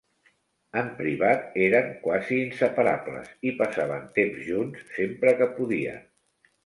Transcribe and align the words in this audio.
En 0.79 0.87
privat, 1.01 1.43
eren 1.65 1.91
quasi 2.07 2.39
"inseparables" 2.45 3.29
i 3.51 3.53
passaven 3.63 4.09
temps 4.17 4.41
junts 4.51 4.89
sempre 4.97 5.35
que 5.43 5.51
podien. 5.61 6.01